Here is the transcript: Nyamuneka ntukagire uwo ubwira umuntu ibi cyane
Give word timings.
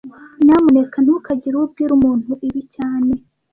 Nyamuneka 0.43 0.97
ntukagire 1.01 1.55
uwo 1.55 1.65
ubwira 1.67 1.91
umuntu 1.97 2.31
ibi 2.47 2.61
cyane 2.75 3.13